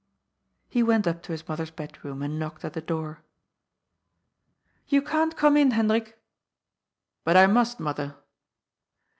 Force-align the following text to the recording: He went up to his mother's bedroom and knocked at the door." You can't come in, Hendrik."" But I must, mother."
He 0.67 0.81
went 0.81 1.05
up 1.05 1.21
to 1.21 1.31
his 1.31 1.47
mother's 1.47 1.69
bedroom 1.69 2.23
and 2.23 2.39
knocked 2.39 2.65
at 2.65 2.73
the 2.73 2.81
door." 2.81 3.21
You 4.89 5.03
can't 5.03 5.37
come 5.37 5.55
in, 5.55 5.69
Hendrik."" 5.77 6.19
But 7.23 7.37
I 7.37 7.45
must, 7.45 7.79
mother." 7.79 8.15